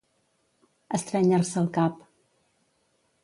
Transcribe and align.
Estrènyer-se 0.97 1.61
el 1.63 1.69
cap. 1.77 1.99